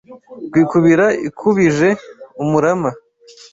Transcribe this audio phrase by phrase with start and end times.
[0.47, 1.89] Rwikubira ikubije
[2.43, 2.89] umurama